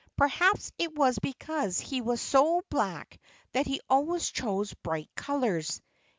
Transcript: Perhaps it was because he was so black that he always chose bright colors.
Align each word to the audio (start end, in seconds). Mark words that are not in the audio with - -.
Perhaps 0.17 0.71
it 0.79 0.95
was 0.95 1.19
because 1.19 1.79
he 1.79 2.01
was 2.01 2.19
so 2.21 2.63
black 2.71 3.19
that 3.51 3.67
he 3.67 3.81
always 3.87 4.31
chose 4.31 4.73
bright 4.73 5.11
colors. 5.15 5.79